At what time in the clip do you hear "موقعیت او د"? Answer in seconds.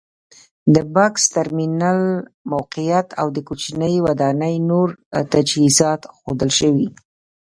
2.51-3.37